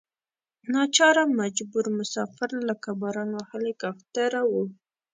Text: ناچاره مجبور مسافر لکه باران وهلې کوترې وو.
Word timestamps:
ناچاره 0.73 1.23
مجبور 1.39 1.85
مسافر 1.97 2.49
لکه 2.69 2.89
باران 3.01 3.29
وهلې 3.33 3.73
کوترې 3.81 4.41
وو. 4.51 4.63